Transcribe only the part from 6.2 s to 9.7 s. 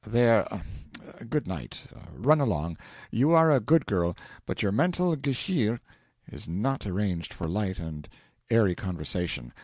is not arranged for light and airy conversation.